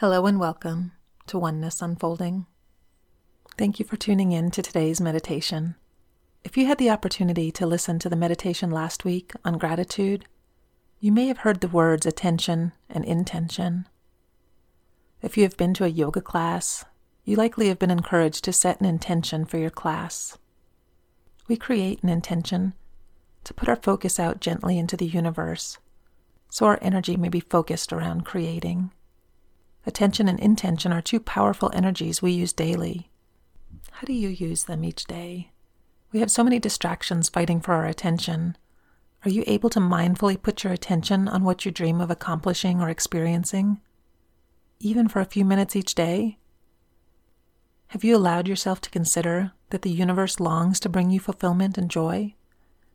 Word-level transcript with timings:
Hello 0.00 0.26
and 0.26 0.38
welcome 0.38 0.92
to 1.26 1.40
Oneness 1.40 1.82
Unfolding. 1.82 2.46
Thank 3.56 3.80
you 3.80 3.84
for 3.84 3.96
tuning 3.96 4.30
in 4.30 4.52
to 4.52 4.62
today's 4.62 5.00
meditation. 5.00 5.74
If 6.44 6.56
you 6.56 6.66
had 6.66 6.78
the 6.78 6.88
opportunity 6.88 7.50
to 7.50 7.66
listen 7.66 7.98
to 7.98 8.08
the 8.08 8.14
meditation 8.14 8.70
last 8.70 9.04
week 9.04 9.32
on 9.44 9.58
gratitude, 9.58 10.26
you 11.00 11.10
may 11.10 11.26
have 11.26 11.38
heard 11.38 11.60
the 11.60 11.66
words 11.66 12.06
attention 12.06 12.70
and 12.88 13.04
intention. 13.04 13.88
If 15.20 15.36
you 15.36 15.42
have 15.42 15.56
been 15.56 15.74
to 15.74 15.84
a 15.84 15.88
yoga 15.88 16.20
class, 16.20 16.84
you 17.24 17.34
likely 17.34 17.66
have 17.66 17.80
been 17.80 17.90
encouraged 17.90 18.44
to 18.44 18.52
set 18.52 18.78
an 18.78 18.86
intention 18.86 19.44
for 19.44 19.58
your 19.58 19.68
class. 19.68 20.38
We 21.48 21.56
create 21.56 22.04
an 22.04 22.08
intention 22.08 22.74
to 23.42 23.52
put 23.52 23.68
our 23.68 23.74
focus 23.74 24.20
out 24.20 24.40
gently 24.40 24.78
into 24.78 24.96
the 24.96 25.08
universe 25.08 25.78
so 26.50 26.66
our 26.66 26.78
energy 26.80 27.16
may 27.16 27.28
be 27.28 27.40
focused 27.40 27.92
around 27.92 28.24
creating. 28.24 28.92
Attention 29.88 30.28
and 30.28 30.38
intention 30.38 30.92
are 30.92 31.00
two 31.00 31.18
powerful 31.18 31.70
energies 31.72 32.20
we 32.20 32.30
use 32.30 32.52
daily. 32.52 33.08
How 33.90 34.02
do 34.04 34.12
you 34.12 34.28
use 34.28 34.64
them 34.64 34.84
each 34.84 35.06
day? 35.06 35.50
We 36.12 36.20
have 36.20 36.30
so 36.30 36.44
many 36.44 36.58
distractions 36.58 37.30
fighting 37.30 37.62
for 37.62 37.72
our 37.72 37.86
attention. 37.86 38.58
Are 39.24 39.30
you 39.30 39.44
able 39.46 39.70
to 39.70 39.80
mindfully 39.80 40.40
put 40.42 40.62
your 40.62 40.74
attention 40.74 41.26
on 41.26 41.42
what 41.42 41.64
you 41.64 41.72
dream 41.72 42.02
of 42.02 42.10
accomplishing 42.10 42.82
or 42.82 42.90
experiencing? 42.90 43.80
Even 44.78 45.08
for 45.08 45.20
a 45.20 45.24
few 45.24 45.42
minutes 45.42 45.74
each 45.74 45.94
day? 45.94 46.36
Have 47.86 48.04
you 48.04 48.14
allowed 48.14 48.46
yourself 48.46 48.82
to 48.82 48.90
consider 48.90 49.52
that 49.70 49.80
the 49.80 49.90
universe 49.90 50.38
longs 50.38 50.78
to 50.80 50.90
bring 50.90 51.10
you 51.10 51.18
fulfillment 51.18 51.78
and 51.78 51.90
joy? 51.90 52.34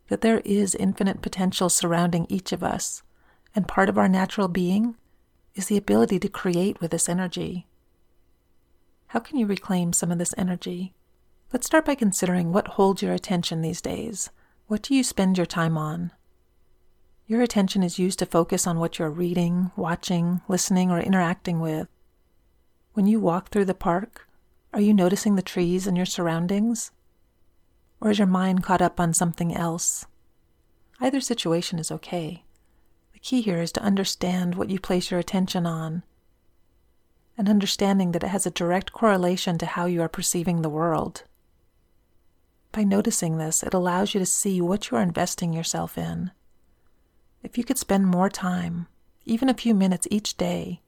That 0.09 0.21
there 0.21 0.41
is 0.45 0.75
infinite 0.75 1.23
potential 1.23 1.69
surrounding 1.69 2.27
each 2.29 2.51
of 2.51 2.63
us, 2.63 3.01
and 3.55 3.67
part 3.67 3.89
of 3.89 3.97
our 3.97 4.07
natural 4.07 4.47
being 4.47 4.95
is 5.55 5.67
the 5.67 5.77
ability 5.77 6.19
to 6.19 6.29
create 6.29 6.81
with 6.81 6.91
this 6.91 7.07
energy. 7.07 7.67
How 9.07 9.19
can 9.19 9.37
you 9.37 9.45
reclaim 9.45 9.93
some 9.93 10.11
of 10.11 10.17
this 10.17 10.33
energy? 10.37 10.93
Let's 11.51 11.67
start 11.67 11.85
by 11.85 11.95
considering 11.95 12.51
what 12.51 12.69
holds 12.69 13.03
your 13.03 13.13
attention 13.13 13.61
these 13.61 13.81
days. 13.81 14.31
What 14.67 14.81
do 14.81 14.95
you 14.95 15.03
spend 15.03 15.37
your 15.37 15.45
time 15.45 15.77
on? 15.77 16.11
Your 17.27 17.41
attention 17.41 17.83
is 17.83 17.99
used 17.99 18.19
to 18.19 18.25
focus 18.25 18.65
on 18.65 18.79
what 18.79 18.97
you're 18.97 19.11
reading, 19.11 19.71
watching, 19.75 20.41
listening, 20.47 20.89
or 20.89 20.99
interacting 20.99 21.59
with. 21.59 21.87
When 22.93 23.05
you 23.05 23.19
walk 23.19 23.49
through 23.49 23.65
the 23.65 23.73
park, 23.75 24.27
are 24.73 24.81
you 24.81 24.93
noticing 24.93 25.35
the 25.35 25.41
trees 25.41 25.85
and 25.85 25.95
your 25.95 26.07
surroundings? 26.07 26.91
Or 28.01 28.09
is 28.09 28.17
your 28.17 28.27
mind 28.27 28.63
caught 28.63 28.81
up 28.81 28.99
on 28.99 29.13
something 29.13 29.55
else? 29.55 30.07
Either 30.99 31.21
situation 31.21 31.77
is 31.77 31.91
okay 31.91 32.43
key 33.23 33.41
here 33.41 33.61
is 33.61 33.71
to 33.71 33.81
understand 33.81 34.53
what 34.53 34.69
you 34.69 34.77
place 34.77 35.09
your 35.09 35.19
attention 35.19 35.65
on, 35.65 36.03
and 37.37 37.49
understanding 37.49 38.11
that 38.11 38.23
it 38.23 38.27
has 38.27 38.45
a 38.45 38.51
direct 38.51 38.91
correlation 38.91 39.57
to 39.57 39.65
how 39.65 39.85
you 39.85 40.01
are 40.01 40.09
perceiving 40.09 40.61
the 40.61 40.69
world. 40.69 41.23
By 42.73 42.83
noticing 42.83 43.37
this, 43.37 43.63
it 43.63 43.73
allows 43.73 44.13
you 44.13 44.19
to 44.19 44.25
see 44.25 44.59
what 44.59 44.91
you 44.91 44.97
are 44.97 45.01
investing 45.01 45.53
yourself 45.53 45.97
in. 45.97 46.31
If 47.41 47.57
you 47.57 47.63
could 47.63 47.77
spend 47.77 48.07
more 48.07 48.29
time, 48.29 48.87
even 49.25 49.47
a 49.47 49.53
few 49.53 49.73
minutes 49.73 50.07
each 50.11 50.35
day, 50.35 50.81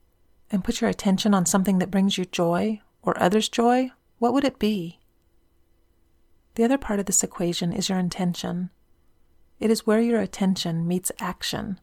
and 0.50 0.62
put 0.62 0.80
your 0.80 0.90
attention 0.90 1.32
on 1.32 1.46
something 1.46 1.78
that 1.78 1.90
brings 1.90 2.18
you 2.18 2.26
joy 2.26 2.80
or 3.02 3.18
others 3.18 3.48
joy, 3.48 3.90
what 4.18 4.32
would 4.34 4.44
it 4.44 4.58
be? 4.58 5.00
The 6.54 6.64
other 6.64 6.78
part 6.78 7.00
of 7.00 7.06
this 7.06 7.24
equation 7.24 7.72
is 7.72 7.88
your 7.88 7.98
intention. 7.98 8.70
It 9.58 9.70
is 9.70 9.86
where 9.86 10.00
your 10.00 10.20
attention 10.20 10.86
meets 10.86 11.10
action. 11.18 11.80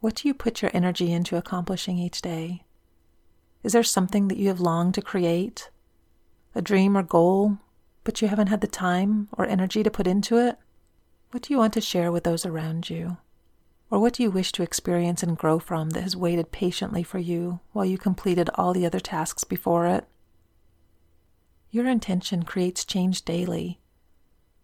What 0.00 0.14
do 0.14 0.28
you 0.28 0.32
put 0.32 0.62
your 0.62 0.70
energy 0.72 1.12
into 1.12 1.36
accomplishing 1.36 1.98
each 1.98 2.22
day? 2.22 2.64
Is 3.62 3.72
there 3.72 3.82
something 3.82 4.28
that 4.28 4.38
you 4.38 4.48
have 4.48 4.58
longed 4.58 4.94
to 4.94 5.02
create? 5.02 5.68
A 6.54 6.62
dream 6.62 6.96
or 6.96 7.02
goal, 7.02 7.58
but 8.02 8.22
you 8.22 8.28
haven't 8.28 8.46
had 8.46 8.62
the 8.62 8.66
time 8.66 9.28
or 9.36 9.44
energy 9.44 9.82
to 9.82 9.90
put 9.90 10.06
into 10.06 10.38
it? 10.38 10.56
What 11.32 11.42
do 11.42 11.52
you 11.52 11.58
want 11.58 11.74
to 11.74 11.82
share 11.82 12.10
with 12.10 12.24
those 12.24 12.46
around 12.46 12.88
you? 12.88 13.18
Or 13.90 13.98
what 13.98 14.14
do 14.14 14.22
you 14.22 14.30
wish 14.30 14.52
to 14.52 14.62
experience 14.62 15.22
and 15.22 15.36
grow 15.36 15.58
from 15.58 15.90
that 15.90 16.02
has 16.02 16.16
waited 16.16 16.50
patiently 16.50 17.02
for 17.02 17.18
you 17.18 17.60
while 17.72 17.84
you 17.84 17.98
completed 17.98 18.48
all 18.54 18.72
the 18.72 18.86
other 18.86 19.00
tasks 19.00 19.44
before 19.44 19.86
it? 19.86 20.06
Your 21.70 21.86
intention 21.86 22.44
creates 22.44 22.86
change 22.86 23.22
daily. 23.26 23.80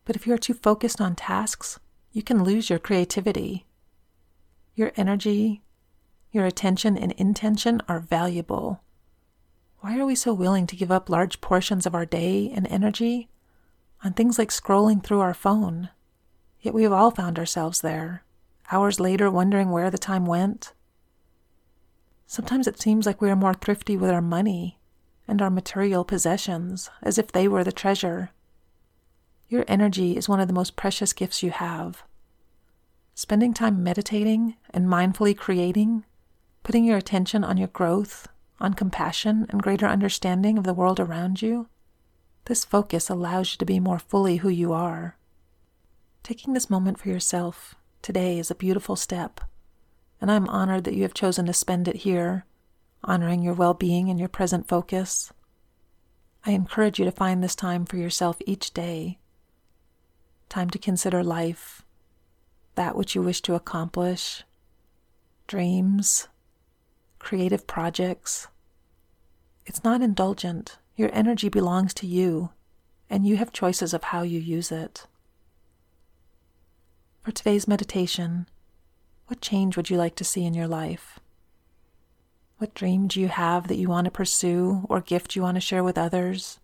But 0.06 0.16
if 0.16 0.26
you 0.26 0.32
are 0.32 0.38
too 0.38 0.54
focused 0.54 0.98
on 0.98 1.14
tasks, 1.14 1.78
you 2.10 2.22
can 2.22 2.42
lose 2.42 2.70
your 2.70 2.78
creativity 2.78 3.65
your 4.76 4.92
energy, 4.94 5.62
your 6.30 6.44
attention, 6.44 6.98
and 6.98 7.12
intention 7.12 7.80
are 7.88 7.98
valuable. 7.98 8.82
Why 9.80 9.98
are 9.98 10.04
we 10.06 10.14
so 10.14 10.34
willing 10.34 10.66
to 10.66 10.76
give 10.76 10.92
up 10.92 11.08
large 11.08 11.40
portions 11.40 11.86
of 11.86 11.94
our 11.94 12.04
day 12.04 12.52
and 12.54 12.66
energy 12.66 13.28
on 14.04 14.12
things 14.12 14.38
like 14.38 14.50
scrolling 14.50 15.02
through 15.02 15.20
our 15.20 15.34
phone? 15.34 15.88
Yet 16.60 16.74
we 16.74 16.82
have 16.82 16.92
all 16.92 17.10
found 17.10 17.38
ourselves 17.38 17.80
there, 17.80 18.22
hours 18.70 19.00
later 19.00 19.30
wondering 19.30 19.70
where 19.70 19.90
the 19.90 19.98
time 19.98 20.26
went. 20.26 20.74
Sometimes 22.26 22.66
it 22.66 22.80
seems 22.80 23.06
like 23.06 23.20
we 23.22 23.30
are 23.30 23.36
more 23.36 23.54
thrifty 23.54 23.96
with 23.96 24.10
our 24.10 24.20
money 24.20 24.78
and 25.26 25.40
our 25.40 25.50
material 25.50 26.04
possessions, 26.04 26.90
as 27.02 27.16
if 27.16 27.32
they 27.32 27.48
were 27.48 27.64
the 27.64 27.72
treasure. 27.72 28.30
Your 29.48 29.64
energy 29.68 30.16
is 30.16 30.28
one 30.28 30.40
of 30.40 30.48
the 30.48 30.54
most 30.54 30.76
precious 30.76 31.12
gifts 31.12 31.42
you 31.42 31.50
have. 31.50 32.02
Spending 33.18 33.54
time 33.54 33.82
meditating 33.82 34.56
and 34.68 34.86
mindfully 34.86 35.34
creating, 35.34 36.04
putting 36.62 36.84
your 36.84 36.98
attention 36.98 37.44
on 37.44 37.56
your 37.56 37.68
growth, 37.68 38.28
on 38.60 38.74
compassion 38.74 39.46
and 39.48 39.62
greater 39.62 39.86
understanding 39.86 40.58
of 40.58 40.64
the 40.64 40.74
world 40.74 41.00
around 41.00 41.40
you, 41.40 41.66
this 42.44 42.62
focus 42.62 43.08
allows 43.08 43.52
you 43.52 43.56
to 43.56 43.64
be 43.64 43.80
more 43.80 43.98
fully 43.98 44.36
who 44.36 44.50
you 44.50 44.74
are. 44.74 45.16
Taking 46.22 46.52
this 46.52 46.68
moment 46.68 46.98
for 46.98 47.08
yourself 47.08 47.74
today 48.02 48.38
is 48.38 48.50
a 48.50 48.54
beautiful 48.54 48.96
step, 48.96 49.40
and 50.20 50.30
I'm 50.30 50.46
honored 50.48 50.84
that 50.84 50.94
you 50.94 51.00
have 51.00 51.14
chosen 51.14 51.46
to 51.46 51.54
spend 51.54 51.88
it 51.88 51.96
here, 51.96 52.44
honoring 53.02 53.40
your 53.40 53.54
well 53.54 53.72
being 53.72 54.10
and 54.10 54.18
your 54.18 54.28
present 54.28 54.68
focus. 54.68 55.32
I 56.44 56.50
encourage 56.50 56.98
you 56.98 57.06
to 57.06 57.12
find 57.12 57.42
this 57.42 57.56
time 57.56 57.86
for 57.86 57.96
yourself 57.96 58.36
each 58.44 58.74
day. 58.74 59.20
Time 60.50 60.68
to 60.68 60.78
consider 60.78 61.24
life, 61.24 61.82
that 62.76 62.96
which 62.96 63.14
you 63.14 63.22
wish 63.22 63.42
to 63.42 63.54
accomplish, 63.54 64.44
dreams, 65.46 66.28
creative 67.18 67.66
projects. 67.66 68.48
It's 69.66 69.82
not 69.82 70.00
indulgent. 70.00 70.78
Your 70.94 71.10
energy 71.12 71.48
belongs 71.48 71.92
to 71.94 72.06
you, 72.06 72.50
and 73.10 73.26
you 73.26 73.36
have 73.36 73.52
choices 73.52 73.92
of 73.92 74.04
how 74.04 74.22
you 74.22 74.38
use 74.38 74.70
it. 74.70 75.06
For 77.22 77.32
today's 77.32 77.66
meditation, 77.66 78.48
what 79.26 79.40
change 79.40 79.76
would 79.76 79.90
you 79.90 79.96
like 79.96 80.14
to 80.16 80.24
see 80.24 80.44
in 80.44 80.54
your 80.54 80.68
life? 80.68 81.18
What 82.58 82.74
dream 82.74 83.08
do 83.08 83.20
you 83.20 83.28
have 83.28 83.68
that 83.68 83.76
you 83.76 83.88
want 83.88 84.04
to 84.06 84.10
pursue 84.10 84.86
or 84.88 85.00
gift 85.00 85.36
you 85.36 85.42
want 85.42 85.56
to 85.56 85.60
share 85.60 85.82
with 85.82 85.98
others? 85.98 86.60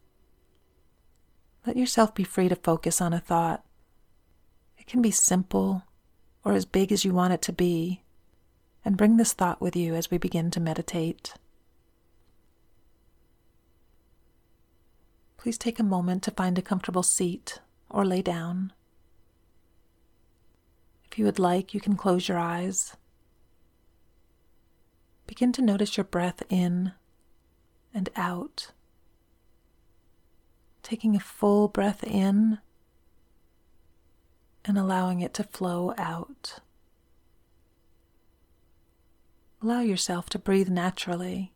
Let 1.67 1.77
yourself 1.77 2.15
be 2.15 2.25
free 2.25 2.49
to 2.49 2.57
focus 2.57 3.01
on 3.01 3.13
a 3.13 3.21
thought. 3.21 3.65
It 4.79 4.87
can 4.87 5.03
be 5.03 5.11
simple 5.11 5.83
or 6.45 6.53
as 6.53 6.65
big 6.65 6.93
as 6.93 7.05
you 7.05 7.13
want 7.13 7.33
it 7.33 7.43
to 7.43 7.53
be, 7.53 8.03
and 8.85 8.97
bring 8.97 9.17
this 9.17 9.33
thought 9.33 9.61
with 9.61 9.77
you 9.77 9.95
as 9.95 10.11
we 10.11 10.19
begin 10.19 10.51
to 10.51 10.61
meditate. 10.61 11.35
Please 15.37 15.59
take 15.59 15.79
a 15.79 15.85
moment 15.85 16.23
to 16.23 16.31
find 16.31 16.57
a 16.59 16.63
comfortable 16.63 17.03
seat 17.03 17.61
or 17.91 18.05
lay 18.05 18.23
down. 18.23 18.73
If 21.11 21.19
you 21.19 21.25
would 21.25 21.39
like, 21.39 21.75
you 21.75 21.81
can 21.81 21.97
close 21.97 22.29
your 22.29 22.39
eyes. 22.39 22.97
Begin 25.27 25.53
to 25.53 25.63
notice 25.63 25.97
your 25.97 26.05
breath 26.05 26.43
in 26.49 26.93
and 27.93 28.09
out. 28.17 28.71
Taking 30.83 31.15
a 31.15 31.21
full 31.21 31.69
breath 31.69 32.03
in 32.05 32.59
and 34.65 34.79
allowing 34.79 35.21
it 35.21 35.35
to 35.35 35.45
flow 35.45 35.95
out. 35.99 36.61
Allow 39.63 39.81
yourself 39.81 40.29
to 40.31 40.39
breathe 40.39 40.69
naturally, 40.69 41.53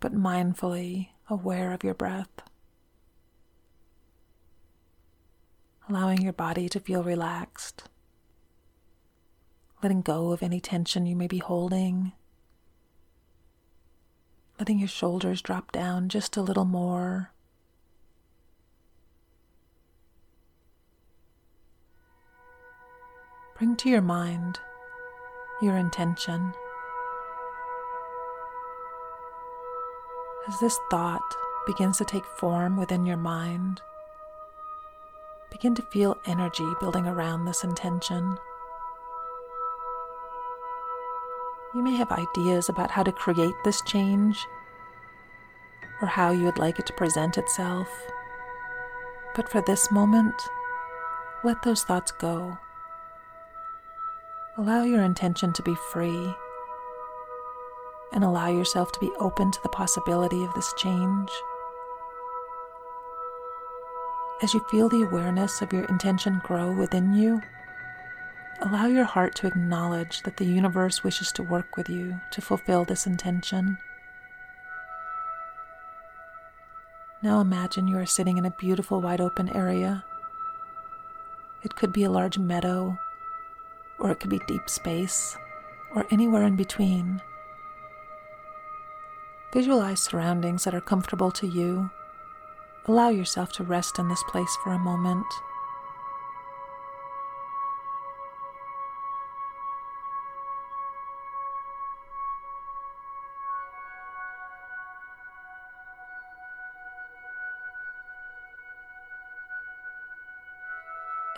but 0.00 0.14
mindfully 0.14 1.08
aware 1.28 1.72
of 1.72 1.82
your 1.82 1.94
breath. 1.94 2.30
Allowing 5.88 6.22
your 6.22 6.32
body 6.32 6.68
to 6.68 6.78
feel 6.80 7.02
relaxed, 7.02 7.88
letting 9.82 10.00
go 10.00 10.30
of 10.30 10.42
any 10.42 10.60
tension 10.60 11.06
you 11.06 11.16
may 11.16 11.26
be 11.26 11.38
holding, 11.38 12.12
letting 14.58 14.78
your 14.78 14.88
shoulders 14.88 15.42
drop 15.42 15.72
down 15.72 16.08
just 16.08 16.36
a 16.36 16.42
little 16.42 16.64
more 16.64 17.32
Bring 23.62 23.76
to 23.76 23.88
your 23.88 24.02
mind 24.02 24.58
your 25.60 25.76
intention. 25.76 26.52
As 30.48 30.58
this 30.58 30.76
thought 30.90 31.36
begins 31.64 31.96
to 31.98 32.04
take 32.04 32.24
form 32.26 32.76
within 32.76 33.06
your 33.06 33.18
mind, 33.18 33.80
begin 35.52 35.76
to 35.76 35.82
feel 35.92 36.18
energy 36.26 36.66
building 36.80 37.06
around 37.06 37.44
this 37.44 37.62
intention. 37.62 38.36
You 41.72 41.84
may 41.84 41.94
have 41.94 42.10
ideas 42.10 42.68
about 42.68 42.90
how 42.90 43.04
to 43.04 43.12
create 43.12 43.54
this 43.64 43.80
change 43.82 44.44
or 46.00 46.08
how 46.08 46.32
you 46.32 46.42
would 46.46 46.58
like 46.58 46.80
it 46.80 46.86
to 46.86 46.92
present 46.94 47.38
itself. 47.38 47.86
But 49.36 49.48
for 49.48 49.62
this 49.62 49.88
moment, 49.92 50.34
let 51.44 51.62
those 51.62 51.84
thoughts 51.84 52.10
go. 52.10 52.58
Allow 54.58 54.82
your 54.82 55.02
intention 55.02 55.54
to 55.54 55.62
be 55.62 55.74
free 55.92 56.34
and 58.12 58.22
allow 58.22 58.48
yourself 58.48 58.92
to 58.92 59.00
be 59.00 59.10
open 59.18 59.50
to 59.50 59.58
the 59.62 59.70
possibility 59.70 60.44
of 60.44 60.52
this 60.52 60.74
change. 60.76 61.30
As 64.42 64.52
you 64.52 64.60
feel 64.70 64.90
the 64.90 65.04
awareness 65.04 65.62
of 65.62 65.72
your 65.72 65.84
intention 65.84 66.42
grow 66.44 66.70
within 66.70 67.14
you, 67.14 67.40
allow 68.60 68.86
your 68.86 69.04
heart 69.04 69.34
to 69.36 69.46
acknowledge 69.46 70.22
that 70.24 70.36
the 70.36 70.44
universe 70.44 71.02
wishes 71.02 71.32
to 71.32 71.42
work 71.42 71.78
with 71.78 71.88
you 71.88 72.20
to 72.32 72.42
fulfill 72.42 72.84
this 72.84 73.06
intention. 73.06 73.78
Now 77.22 77.40
imagine 77.40 77.88
you 77.88 77.96
are 77.96 78.04
sitting 78.04 78.36
in 78.36 78.44
a 78.44 78.50
beautiful 78.50 79.00
wide 79.00 79.22
open 79.22 79.48
area. 79.56 80.04
It 81.62 81.74
could 81.74 81.92
be 81.92 82.04
a 82.04 82.10
large 82.10 82.36
meadow, 82.36 82.98
or 84.02 84.10
it 84.10 84.18
could 84.18 84.28
be 84.28 84.40
deep 84.48 84.68
space, 84.68 85.36
or 85.94 86.04
anywhere 86.10 86.42
in 86.42 86.56
between. 86.56 87.22
Visualize 89.52 90.00
surroundings 90.00 90.64
that 90.64 90.74
are 90.74 90.80
comfortable 90.80 91.30
to 91.30 91.46
you. 91.46 91.88
Allow 92.86 93.10
yourself 93.10 93.52
to 93.52 93.62
rest 93.62 94.00
in 94.00 94.08
this 94.08 94.24
place 94.24 94.56
for 94.64 94.72
a 94.72 94.78
moment. 94.78 95.26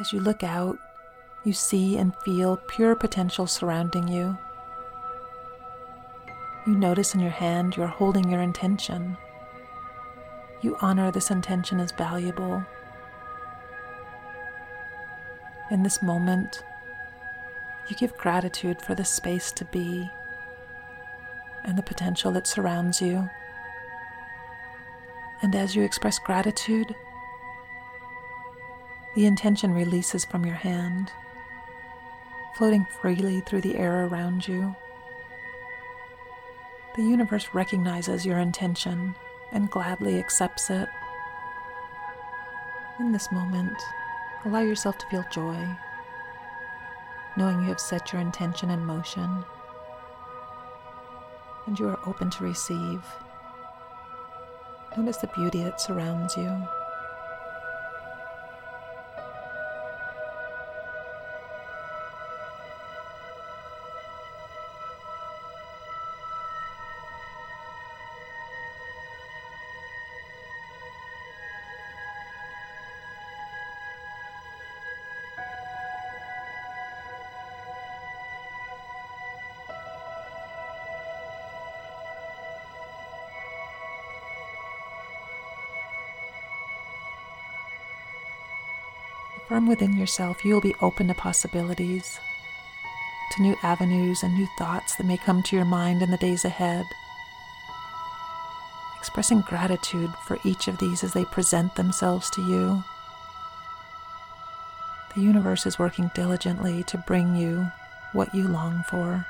As 0.00 0.14
you 0.14 0.20
look 0.20 0.42
out, 0.42 0.78
you 1.44 1.52
see 1.52 1.96
and 1.98 2.16
feel 2.24 2.56
pure 2.56 2.94
potential 2.94 3.46
surrounding 3.46 4.08
you. 4.08 4.36
You 6.66 6.74
notice 6.74 7.14
in 7.14 7.20
your 7.20 7.30
hand 7.30 7.76
you're 7.76 7.86
holding 7.86 8.30
your 8.30 8.40
intention. 8.40 9.16
You 10.62 10.76
honor 10.80 11.10
this 11.10 11.30
intention 11.30 11.78
as 11.78 11.92
valuable. 11.92 12.64
In 15.70 15.82
this 15.82 16.02
moment, 16.02 16.64
you 17.88 17.96
give 17.96 18.16
gratitude 18.16 18.80
for 18.80 18.94
the 18.94 19.04
space 19.04 19.52
to 19.52 19.64
be 19.66 20.10
and 21.64 21.76
the 21.76 21.82
potential 21.82 22.32
that 22.32 22.46
surrounds 22.46 23.02
you. 23.02 23.28
And 25.42 25.54
as 25.54 25.76
you 25.76 25.82
express 25.82 26.18
gratitude, 26.18 26.94
the 29.14 29.26
intention 29.26 29.72
releases 29.72 30.24
from 30.24 30.46
your 30.46 30.54
hand, 30.54 31.10
floating 32.56 32.86
freely 33.00 33.40
through 33.40 33.60
the 33.60 33.76
air 33.76 34.06
around 34.06 34.46
you. 34.46 34.74
The 36.96 37.02
universe 37.02 37.48
recognizes 37.52 38.24
your 38.24 38.38
intention 38.38 39.14
and 39.52 39.70
gladly 39.70 40.18
accepts 40.18 40.70
it. 40.70 40.88
In 43.00 43.10
this 43.10 43.30
moment, 43.32 43.76
allow 44.44 44.60
yourself 44.60 44.98
to 44.98 45.06
feel 45.08 45.24
joy, 45.32 45.66
knowing 47.36 47.60
you 47.60 47.68
have 47.68 47.80
set 47.80 48.12
your 48.12 48.22
intention 48.22 48.70
in 48.70 48.84
motion 48.84 49.44
and 51.66 51.78
you 51.78 51.88
are 51.88 51.98
open 52.06 52.30
to 52.30 52.44
receive. 52.44 53.02
Notice 54.96 55.16
the 55.16 55.26
beauty 55.28 55.62
that 55.64 55.80
surrounds 55.80 56.36
you. 56.36 56.50
From 89.48 89.66
within 89.66 89.92
yourself, 89.92 90.44
you 90.44 90.54
will 90.54 90.62
be 90.62 90.74
open 90.80 91.08
to 91.08 91.14
possibilities, 91.14 92.18
to 93.32 93.42
new 93.42 93.54
avenues 93.62 94.22
and 94.22 94.34
new 94.34 94.48
thoughts 94.56 94.96
that 94.96 95.06
may 95.06 95.18
come 95.18 95.42
to 95.42 95.56
your 95.56 95.66
mind 95.66 96.00
in 96.00 96.10
the 96.10 96.16
days 96.16 96.46
ahead. 96.46 96.86
Expressing 98.98 99.42
gratitude 99.42 100.10
for 100.26 100.38
each 100.44 100.66
of 100.66 100.78
these 100.78 101.04
as 101.04 101.12
they 101.12 101.26
present 101.26 101.74
themselves 101.74 102.30
to 102.30 102.40
you. 102.40 102.82
The 105.14 105.20
universe 105.20 105.66
is 105.66 105.78
working 105.78 106.10
diligently 106.14 106.82
to 106.84 107.04
bring 107.06 107.36
you 107.36 107.66
what 108.14 108.34
you 108.34 108.48
long 108.48 108.82
for. 108.88 109.26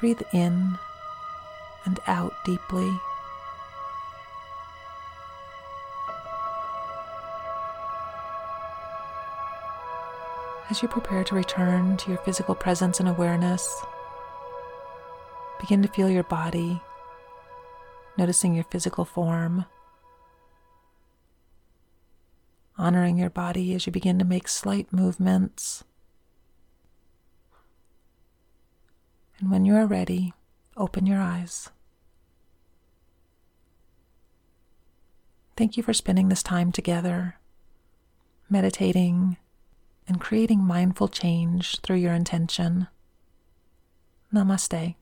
Breathe 0.00 0.22
in 0.32 0.78
and 1.84 2.00
out 2.06 2.32
deeply. 2.46 2.98
As 10.72 10.80
you 10.80 10.88
prepare 10.88 11.22
to 11.24 11.34
return 11.34 11.98
to 11.98 12.08
your 12.08 12.18
physical 12.20 12.54
presence 12.54 12.98
and 12.98 13.06
awareness, 13.06 13.82
begin 15.60 15.82
to 15.82 15.88
feel 15.88 16.08
your 16.08 16.22
body, 16.22 16.80
noticing 18.16 18.54
your 18.54 18.64
physical 18.64 19.04
form, 19.04 19.66
honoring 22.78 23.18
your 23.18 23.28
body 23.28 23.74
as 23.74 23.84
you 23.84 23.92
begin 23.92 24.18
to 24.18 24.24
make 24.24 24.48
slight 24.48 24.90
movements. 24.90 25.84
And 29.40 29.50
when 29.50 29.66
you 29.66 29.76
are 29.76 29.84
ready, 29.86 30.32
open 30.74 31.04
your 31.04 31.20
eyes. 31.20 31.68
Thank 35.54 35.76
you 35.76 35.82
for 35.82 35.92
spending 35.92 36.30
this 36.30 36.42
time 36.42 36.72
together, 36.72 37.36
meditating 38.48 39.36
and 40.08 40.20
creating 40.20 40.62
mindful 40.62 41.08
change 41.08 41.80
through 41.80 41.96
your 41.96 42.12
intention. 42.14 42.88
Namaste. 44.32 44.94